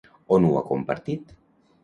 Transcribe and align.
On 0.37 0.47
ho 0.47 0.53
ha 0.61 0.63
compartit? 0.71 1.37